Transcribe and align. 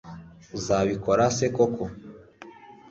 uzabikora 0.57 1.23
se 1.37 1.47
koko 1.55 1.83